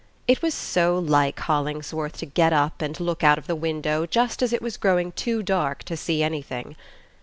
It 0.27 0.41
was 0.41 0.55
so 0.55 0.97
like 0.97 1.39
Hollingsworth 1.41 2.17
to 2.17 2.25
get 2.25 2.53
up 2.53 2.81
and 2.81 2.99
look 2.99 3.23
out 3.23 3.37
of 3.37 3.45
the 3.45 3.55
window 3.55 4.07
just 4.07 4.41
as 4.41 4.51
it 4.51 4.59
was 4.63 4.75
growing 4.75 5.11
too 5.11 5.43
dark 5.43 5.83
to 5.83 5.95
see 5.95 6.23
anything! 6.23 6.75